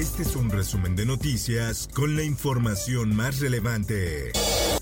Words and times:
Este 0.00 0.22
es 0.22 0.34
un 0.34 0.48
resumen 0.48 0.96
de 0.96 1.04
noticias 1.04 1.86
con 1.92 2.16
la 2.16 2.22
información 2.22 3.14
más 3.14 3.38
relevante. 3.38 4.32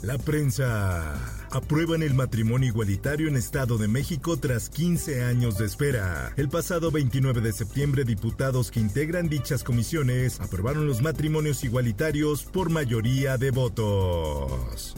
La 0.01 0.17
prensa. 0.17 1.35
Aprueban 1.51 2.05
el 2.05 2.15
matrimonio 2.15 2.69
igualitario 2.69 3.27
en 3.27 3.37
Estado 3.37 3.79
de 3.79 3.89
México 3.89 4.37
tras 4.37 4.71
15 4.71 5.25
años 5.25 5.59
de 5.59 5.67
espera. 5.67 6.33
El 6.37 6.49
pasado 6.49 6.93
29 6.93 7.41
de 7.41 7.53
septiembre, 7.53 8.05
diputados 8.05 8.71
que 8.71 8.79
integran 8.79 9.29
dichas 9.29 9.65
comisiones 9.65 10.39
aprobaron 10.41 10.87
los 10.87 11.03
matrimonios 11.03 11.65
igualitarios 11.65 12.45
por 12.45 12.71
mayoría 12.71 13.39
de 13.39 13.51
votos. 13.51 14.95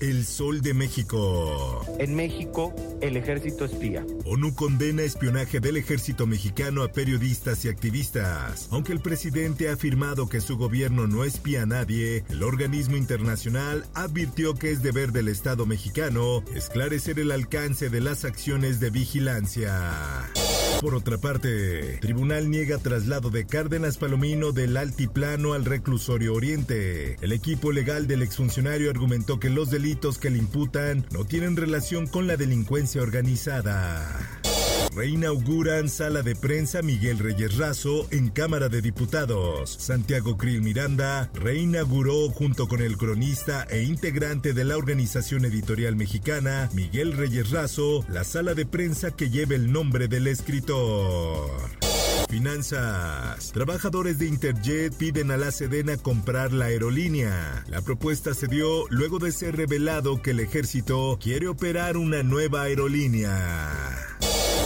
El 0.00 0.26
Sol 0.26 0.60
de 0.60 0.74
México. 0.74 1.84
En 1.98 2.14
México, 2.14 2.74
el 3.00 3.16
ejército 3.16 3.64
espía. 3.64 4.04
ONU 4.26 4.54
condena 4.54 5.02
espionaje 5.02 5.58
del 5.58 5.78
ejército 5.78 6.26
mexicano 6.26 6.82
a 6.82 6.92
periodistas 6.92 7.64
y 7.64 7.68
activistas. 7.68 8.68
Aunque 8.70 8.92
el 8.92 9.00
presidente 9.00 9.70
ha 9.70 9.72
afirmado 9.72 10.28
que 10.28 10.42
su 10.42 10.58
gobierno 10.58 11.06
no 11.06 11.24
espía 11.24 11.62
a 11.62 11.66
nadie, 11.66 12.24
el 12.28 12.42
organismo 12.42 12.96
internacional 12.96 13.86
advirtió 13.94 14.54
que 14.54 14.70
es 14.70 14.82
deber 14.82 15.12
del 15.12 15.28
Estado 15.28 15.64
mexicano 15.64 16.42
esclarecer 16.54 17.18
el 17.18 17.30
alcance 17.30 17.88
de 17.88 18.00
las 18.00 18.24
acciones 18.24 18.80
de 18.80 18.90
vigilancia. 18.90 20.30
Por 20.80 20.94
otra 20.94 21.18
parte, 21.18 21.98
tribunal 22.00 22.50
niega 22.50 22.78
traslado 22.78 23.30
de 23.30 23.46
Cárdenas 23.46 23.96
Palomino 23.96 24.52
del 24.52 24.76
Altiplano 24.76 25.54
al 25.54 25.64
reclusorio 25.64 26.34
Oriente. 26.34 27.16
El 27.22 27.32
equipo 27.32 27.72
legal 27.72 28.06
del 28.06 28.22
exfuncionario 28.22 28.90
argumentó 28.90 29.40
que 29.40 29.50
los 29.50 29.70
delitos 29.70 30.18
que 30.18 30.30
le 30.30 30.38
imputan 30.38 31.06
no 31.10 31.24
tienen 31.24 31.56
relación 31.56 32.06
con 32.06 32.26
la 32.26 32.36
delincuencia 32.36 33.02
organizada. 33.02 34.45
Reinauguran 34.96 35.90
sala 35.90 36.22
de 36.22 36.34
prensa 36.34 36.80
Miguel 36.80 37.18
Reyes 37.18 37.58
Razo 37.58 38.08
en 38.10 38.30
Cámara 38.30 38.70
de 38.70 38.80
Diputados. 38.80 39.76
Santiago 39.78 40.38
Krill 40.38 40.62
Miranda 40.62 41.28
reinauguró 41.34 42.30
junto 42.30 42.66
con 42.66 42.80
el 42.80 42.96
cronista 42.96 43.64
e 43.68 43.82
integrante 43.82 44.54
de 44.54 44.64
la 44.64 44.78
organización 44.78 45.44
editorial 45.44 45.96
mexicana 45.96 46.70
Miguel 46.72 47.12
Reyes 47.12 47.50
Razo 47.50 48.06
la 48.08 48.24
sala 48.24 48.54
de 48.54 48.64
prensa 48.64 49.10
que 49.10 49.28
lleva 49.28 49.54
el 49.54 49.70
nombre 49.70 50.08
del 50.08 50.28
escritor. 50.28 51.50
Finanzas. 52.30 53.52
Trabajadores 53.52 54.18
de 54.18 54.28
Interjet 54.28 54.94
piden 54.96 55.30
a 55.30 55.36
la 55.36 55.50
Sedena 55.50 55.98
comprar 55.98 56.54
la 56.54 56.66
aerolínea. 56.66 57.66
La 57.68 57.82
propuesta 57.82 58.32
se 58.32 58.46
dio 58.46 58.88
luego 58.88 59.18
de 59.18 59.30
ser 59.30 59.56
revelado 59.56 60.22
que 60.22 60.30
el 60.30 60.40
ejército 60.40 61.18
quiere 61.22 61.48
operar 61.48 61.98
una 61.98 62.22
nueva 62.22 62.62
aerolínea. 62.62 63.95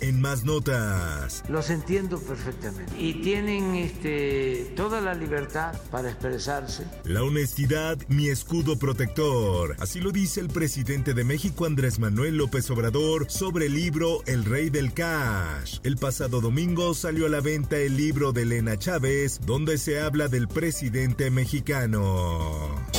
En 0.03 0.20
más 0.20 0.45
notas. 0.45 1.45
Los 1.48 1.69
entiendo 1.69 2.19
perfectamente. 2.19 2.93
Y 2.98 3.20
tienen 3.23 3.75
este, 3.75 4.73
toda 4.75 5.01
la 5.01 5.15
libertad 5.15 5.75
para 5.91 6.11
expresarse. 6.11 6.87
La 7.05 7.23
honestidad, 7.23 7.98
mi 8.09 8.29
escudo 8.29 8.79
protector. 8.79 9.77
Así 9.79 10.01
lo 10.01 10.11
dice 10.11 10.41
el 10.41 10.48
presidente 10.48 11.13
de 11.13 11.24
México, 11.24 11.67
Andrés 11.67 11.98
Manuel 11.98 12.36
López 12.36 12.70
Obrador, 12.70 13.30
sobre 13.30 13.67
el 13.67 13.74
libro 13.74 14.23
El 14.27 14.45
Rey 14.47 14.70
del 14.70 14.95
Cash. 14.95 15.80
El 15.83 15.98
pasado 15.98 16.41
domingo 16.41 16.95
salió 16.95 17.27
a 17.27 17.29
la 17.29 17.41
venta 17.41 17.77
el 17.77 17.97
libro 17.97 18.33
de 18.33 18.42
Elena 18.42 18.79
Chávez, 18.79 19.41
donde 19.45 19.77
se 19.77 20.01
habla 20.01 20.29
del 20.29 20.48
presidente 20.48 21.30
mexicano. 21.30 22.89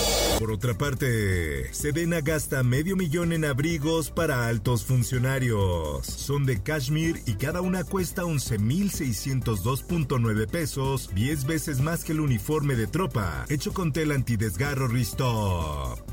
Por 0.41 0.51
otra 0.51 0.73
parte, 0.73 1.71
Sedena 1.71 2.19
gasta 2.21 2.63
medio 2.63 2.95
millón 2.95 3.31
en 3.31 3.45
abrigos 3.45 4.09
para 4.09 4.47
altos 4.47 4.83
funcionarios. 4.83 6.07
Son 6.07 6.47
de 6.47 6.63
cashmere 6.63 7.21
y 7.27 7.35
cada 7.35 7.61
una 7.61 7.83
cuesta 7.83 8.23
11.602.9 8.23 10.49
pesos, 10.49 11.11
10 11.13 11.45
veces 11.45 11.79
más 11.79 12.03
que 12.03 12.13
el 12.13 12.21
uniforme 12.21 12.75
de 12.75 12.87
tropa, 12.87 13.45
hecho 13.49 13.71
con 13.71 13.93
tela 13.93 14.15
antidesgarro 14.15 14.87
Ristop. 14.87 16.10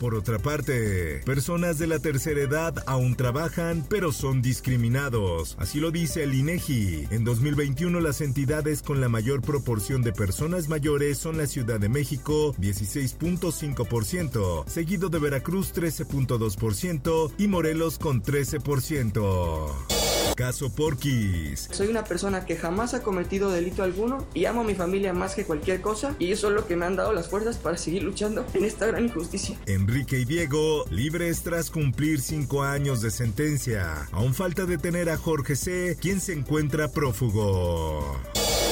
Por 0.00 0.14
otra 0.14 0.38
parte, 0.38 1.22
personas 1.24 1.78
de 1.78 1.86
la 1.86 1.98
tercera 1.98 2.40
edad 2.40 2.84
aún 2.86 3.16
trabajan, 3.16 3.84
pero 3.88 4.12
son 4.12 4.42
discriminados. 4.42 5.56
Así 5.58 5.80
lo 5.80 5.90
dice 5.90 6.22
el 6.22 6.34
INEGI. 6.34 7.08
En 7.10 7.24
2021 7.24 8.00
las 8.00 8.20
entidades 8.20 8.82
con 8.82 9.00
la 9.00 9.08
mayor 9.08 9.40
proporción 9.40 10.02
de 10.02 10.12
personas 10.12 10.68
mayores 10.68 11.18
son 11.18 11.38
la 11.38 11.46
Ciudad 11.46 11.80
de 11.80 11.88
México, 11.88 12.54
16.5%, 12.60 14.68
seguido 14.68 15.08
de 15.08 15.18
Veracruz 15.18 15.72
13.2% 15.74 17.32
y 17.38 17.48
Morelos 17.48 17.98
con 17.98 18.22
13%. 18.22 19.95
Caso 20.36 20.70
Porquis. 20.70 21.68
Soy 21.72 21.88
una 21.88 22.04
persona 22.04 22.44
que 22.44 22.56
jamás 22.56 22.94
ha 22.94 23.02
cometido 23.02 23.50
delito 23.50 23.82
alguno 23.82 24.24
y 24.34 24.44
amo 24.44 24.60
a 24.60 24.64
mi 24.64 24.74
familia 24.74 25.12
más 25.12 25.34
que 25.34 25.44
cualquier 25.44 25.80
cosa 25.80 26.14
y 26.18 26.30
eso 26.30 26.48
es 26.48 26.54
lo 26.54 26.66
que 26.66 26.76
me 26.76 26.84
han 26.84 26.94
dado 26.94 27.12
las 27.12 27.28
fuerzas 27.28 27.56
para 27.56 27.78
seguir 27.78 28.04
luchando 28.04 28.46
en 28.54 28.64
esta 28.64 28.86
gran 28.86 29.04
injusticia. 29.04 29.58
Enrique 29.66 30.20
y 30.20 30.24
Diego, 30.24 30.84
libres 30.90 31.42
tras 31.42 31.70
cumplir 31.70 32.20
cinco 32.20 32.62
años 32.62 33.00
de 33.00 33.10
sentencia. 33.10 34.08
Aún 34.12 34.34
falta 34.34 34.66
detener 34.66 35.10
a 35.10 35.16
Jorge 35.16 35.56
C., 35.56 35.96
quien 36.00 36.20
se 36.20 36.34
encuentra 36.34 36.88
prófugo. 36.88 38.20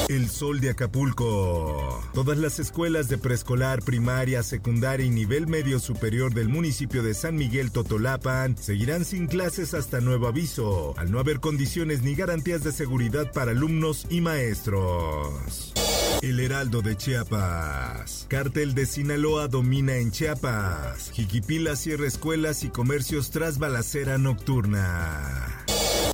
El 0.08 0.28
Sol 0.28 0.60
de 0.60 0.70
Acapulco. 0.70 2.02
Todas 2.12 2.36
las 2.36 2.58
escuelas 2.58 3.08
de 3.08 3.16
preescolar, 3.16 3.82
primaria, 3.82 4.42
secundaria 4.42 5.06
y 5.06 5.10
nivel 5.10 5.46
medio 5.46 5.78
superior 5.78 6.34
del 6.34 6.48
municipio 6.48 7.02
de 7.02 7.14
San 7.14 7.36
Miguel 7.36 7.70
Totolapan 7.70 8.56
seguirán 8.58 9.06
sin 9.06 9.26
clases 9.26 9.72
hasta 9.72 10.00
nuevo 10.00 10.26
aviso, 10.26 10.94
al 10.98 11.10
no 11.10 11.20
haber 11.20 11.40
condiciones 11.40 12.02
ni 12.02 12.14
garantías 12.14 12.62
de 12.62 12.72
seguridad 12.72 13.32
para 13.32 13.52
alumnos 13.52 14.06
y 14.10 14.20
maestros. 14.20 15.72
El 16.20 16.38
Heraldo 16.40 16.82
de 16.82 16.96
Chiapas. 16.96 18.26
Cártel 18.28 18.74
de 18.74 18.86
Sinaloa 18.86 19.48
domina 19.48 19.96
en 19.96 20.10
Chiapas. 20.10 21.10
Jiquipila 21.12 21.76
cierra 21.76 22.06
escuelas 22.06 22.62
y 22.62 22.68
comercios 22.68 23.30
tras 23.30 23.58
balacera 23.58 24.18
nocturna. 24.18 25.33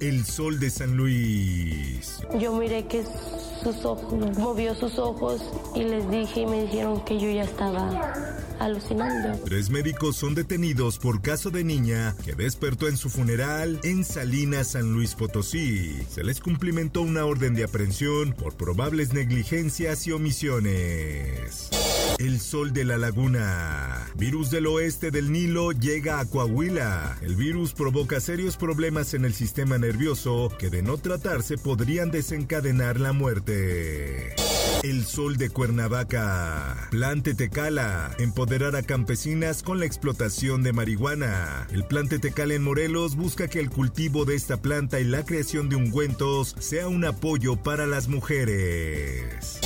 El 0.01 0.25
Sol 0.25 0.59
de 0.59 0.71
San 0.71 0.97
Luis. 0.97 2.23
Yo 2.39 2.55
miré 2.55 2.87
que 2.87 3.05
sus 3.63 3.85
ojos, 3.85 4.15
movió 4.39 4.75
sus 4.75 4.99
ojos 4.99 5.43
y 5.75 5.83
les 5.83 6.11
dije 6.11 6.41
y 6.41 6.47
me 6.47 6.63
dijeron 6.63 7.05
que 7.05 7.21
yo 7.21 7.31
ya 7.31 7.43
estaba 7.43 7.91
alucinando. 8.61 9.39
Tres 9.45 9.71
médicos 9.71 10.17
son 10.17 10.35
detenidos 10.35 10.99
por 10.99 11.23
caso 11.23 11.51
de 11.51 11.65
niña 11.65 12.15
que 12.25 12.35
despertó 12.35 12.87
en 12.89 12.97
su 12.97 13.11
funeral 13.11 13.81
en 13.83 14.05
Salinas, 14.05 14.73
San 14.73 14.93
Luis 14.93 15.15
Potosí. 15.15 15.97
Se 16.09 16.23
les 16.23 16.41
cumplimentó 16.41 17.03
una 17.03 17.25
orden 17.25 17.55
de 17.55 17.65
aprehensión 17.65 18.33
por 18.33 18.55
probables 18.55 19.13
negligencias 19.13 20.07
y 20.07 20.13
omisiones. 20.13 21.71
El 22.19 22.39
sol 22.39 22.73
de 22.73 22.85
la 22.85 22.99
laguna. 22.99 24.07
Virus 24.17 24.51
del 24.51 24.67
oeste 24.67 25.11
del 25.11 25.33
Nilo 25.33 25.73
llega 25.73 26.21
a 26.21 26.27
Coahuila. 26.27 27.19
El 27.23 27.37
virus 27.37 27.73
provoca 27.73 28.21
serios 28.21 28.57
problemas 28.57 29.15
en 29.15 29.25
el 29.25 29.33
sistema 29.33 29.79
nervioso 29.79 30.53
que 30.59 30.69
de 30.69 30.83
no 30.83 30.99
tratarse 30.99 31.57
podrían 31.57 32.11
desencadenar 32.11 33.01
la 33.01 33.13
muerte. 33.13 34.35
El 34.83 35.05
sol 35.05 35.37
de 35.37 35.51
Cuernavaca. 35.51 36.89
Plan 36.91 37.23
Tetecala. 37.23 38.15
Empoderar 38.19 38.77
a 38.77 38.83
campesinas 38.83 39.63
con 39.63 39.79
la 39.79 39.85
explotación 39.85 40.63
de 40.63 40.73
marihuana. 40.73 41.67
El 41.71 41.85
plan 41.85 42.09
Tetecal 42.09 42.51
en 42.51 42.63
Morelos 42.63 43.15
busca 43.15 43.49
que 43.49 43.61
el 43.61 43.69
cultivo 43.69 44.25
de 44.25 44.37
esta 44.37 44.63
planta 44.63 44.99
y 44.99 45.05
la 45.05 45.25
creación 45.25 45.69
de 45.69 45.77
ungüentos 45.77 46.57
sea 46.59 46.89
un 46.89 47.05
apoyo 47.05 47.57
para 47.57 47.87
las 47.87 48.09
mujeres. 48.09 49.61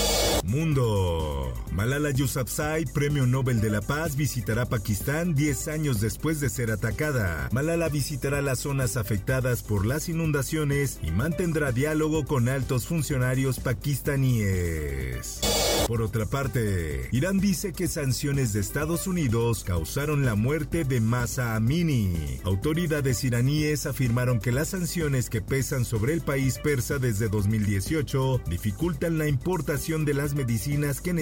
Mundo. 0.44 1.63
Malala 1.74 2.12
Yousafzai, 2.12 2.84
Premio 2.84 3.26
Nobel 3.26 3.60
de 3.60 3.68
la 3.68 3.80
Paz, 3.80 4.14
visitará 4.14 4.64
Pakistán 4.64 5.34
10 5.34 5.66
años 5.66 6.00
después 6.00 6.38
de 6.38 6.48
ser 6.48 6.70
atacada. 6.70 7.48
Malala 7.50 7.88
visitará 7.88 8.40
las 8.42 8.60
zonas 8.60 8.96
afectadas 8.96 9.64
por 9.64 9.84
las 9.84 10.08
inundaciones 10.08 11.00
y 11.02 11.10
mantendrá 11.10 11.72
diálogo 11.72 12.26
con 12.26 12.48
altos 12.48 12.86
funcionarios 12.86 13.58
pakistaníes. 13.58 15.40
Por 15.88 16.00
otra 16.00 16.26
parte, 16.26 17.08
Irán 17.10 17.40
dice 17.40 17.72
que 17.72 17.88
sanciones 17.88 18.52
de 18.52 18.60
Estados 18.60 19.08
Unidos 19.08 19.64
causaron 19.64 20.24
la 20.24 20.36
muerte 20.36 20.84
de 20.84 21.00
Masa 21.00 21.56
Amini. 21.56 22.40
Autoridades 22.44 23.24
iraníes 23.24 23.84
afirmaron 23.86 24.38
que 24.38 24.52
las 24.52 24.68
sanciones 24.68 25.28
que 25.28 25.42
pesan 25.42 25.84
sobre 25.84 26.14
el 26.14 26.20
país 26.20 26.58
persa 26.62 26.98
desde 26.98 27.28
2018 27.28 28.42
dificultan 28.48 29.18
la 29.18 29.26
importación 29.26 30.04
de 30.04 30.14
las 30.14 30.34
medicinas 30.34 31.00
que 31.00 31.12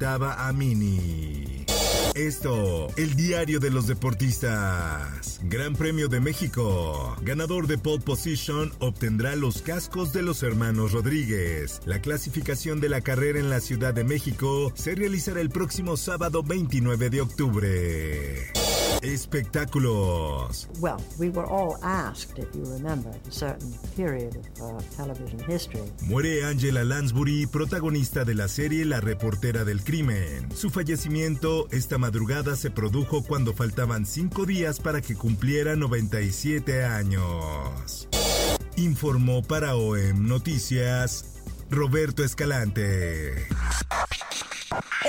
necesitaba 0.00 0.48
Amini. 0.48 1.66
Esto, 2.14 2.88
el 2.96 3.14
diario 3.14 3.60
de 3.60 3.70
los 3.70 3.86
deportistas. 3.86 5.40
Gran 5.44 5.74
Premio 5.74 6.08
de 6.08 6.20
México. 6.20 7.16
Ganador 7.22 7.66
de 7.66 7.78
pole 7.78 8.02
position 8.02 8.72
obtendrá 8.78 9.36
los 9.36 9.62
cascos 9.62 10.12
de 10.12 10.22
los 10.22 10.42
hermanos 10.42 10.92
Rodríguez. 10.92 11.82
La 11.84 12.00
clasificación 12.00 12.80
de 12.80 12.88
la 12.88 13.02
carrera 13.02 13.38
en 13.38 13.50
la 13.50 13.60
Ciudad 13.60 13.94
de 13.94 14.04
México 14.04 14.72
se 14.74 14.94
realizará 14.94 15.40
el 15.40 15.50
próximo 15.50 15.96
sábado 15.96 16.42
29 16.42 17.10
de 17.10 17.20
octubre. 17.20 18.69
Espectáculos. 19.02 20.68
Well, 20.80 20.98
we 21.18 21.30
were 21.30 21.46
all 21.46 21.76
asked, 21.82 22.38
if 22.38 22.48
you 22.54 22.64
remember, 22.64 23.10
a 23.10 23.30
certain 23.30 23.72
period 23.96 24.36
of 24.60 24.84
television 24.96 25.40
history. 25.48 25.82
Muere 26.02 26.44
Angela 26.44 26.84
Lansbury, 26.84 27.46
protagonista 27.46 28.24
de 28.24 28.34
la 28.34 28.48
serie 28.48 28.84
La 28.84 29.00
reportera 29.00 29.64
del 29.64 29.82
crimen. 29.82 30.50
Su 30.54 30.70
fallecimiento 30.70 31.66
esta 31.70 31.98
madrugada 31.98 32.56
se 32.56 32.70
produjo 32.70 33.22
cuando 33.22 33.54
faltaban 33.54 34.06
cinco 34.06 34.46
días 34.46 34.80
para 34.80 35.00
que 35.00 35.14
cumpliera 35.14 35.76
97 35.76 36.84
años. 36.84 38.08
Informó 38.76 39.42
para 39.42 39.76
OEM 39.76 40.26
Noticias 40.26 41.24
Roberto 41.70 42.24
Escalante. 42.24 43.46